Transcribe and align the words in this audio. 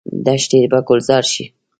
دښتې 0.25 0.59
به 0.71 0.79
ګلزار 0.87 1.23
شي. 1.31 1.45